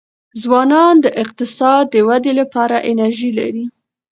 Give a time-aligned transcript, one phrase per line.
[0.41, 3.65] ځوانان د اقتصاد د ودې لپاره انرژي لري.